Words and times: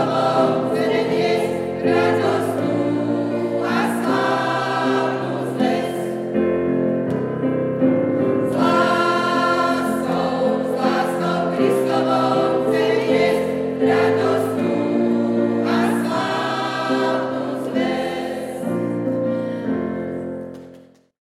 shalom. 0.00 0.89